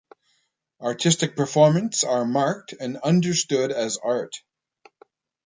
Artistic 0.81 1.35
Performance 1.35 2.03
are 2.03 2.25
marked 2.25 2.73
and 2.73 2.97
understood 2.97 3.71
as 3.71 3.99
art. 4.03 4.35